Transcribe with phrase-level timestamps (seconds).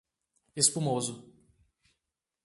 [0.61, 1.13] Espumoso